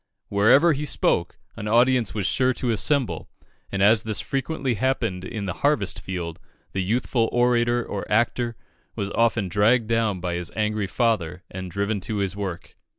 [0.29, 3.29] Wherever he spoke an audience was sure to assemble,
[3.71, 6.39] and as this frequently happened in the harvest field,
[6.71, 8.55] the youthful orator or actor
[8.95, 12.75] was often dragged down by his angry father and driven to his work.